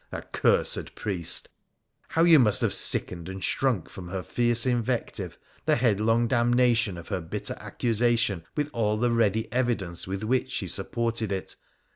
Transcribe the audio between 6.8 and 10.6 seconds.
of her bitter accusation with all the ready evidence with which